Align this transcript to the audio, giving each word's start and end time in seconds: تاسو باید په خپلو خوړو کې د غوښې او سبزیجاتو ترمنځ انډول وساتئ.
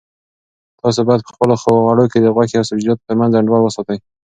تاسو 0.81 0.99
باید 1.07 1.21
په 1.25 1.31
خپلو 1.35 1.53
خوړو 1.61 2.05
کې 2.11 2.19
د 2.21 2.27
غوښې 2.35 2.55
او 2.57 2.67
سبزیجاتو 2.69 3.05
ترمنځ 3.07 3.31
انډول 3.35 3.61
وساتئ. 3.63 3.97